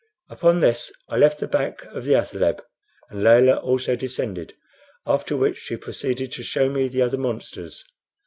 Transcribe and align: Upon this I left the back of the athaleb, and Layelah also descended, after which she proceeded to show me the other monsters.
Upon 0.29 0.61
this 0.61 0.91
I 1.09 1.17
left 1.17 1.39
the 1.39 1.47
back 1.47 1.83
of 1.93 2.05
the 2.05 2.13
athaleb, 2.15 2.61
and 3.11 3.21
Layelah 3.21 3.57
also 3.57 3.95
descended, 3.95 4.55
after 5.05 5.37
which 5.37 5.59
she 5.59 5.77
proceeded 5.77 6.31
to 6.31 6.41
show 6.43 6.71
me 6.71 6.87
the 6.87 7.03
other 7.03 7.19
monsters. 7.19 7.83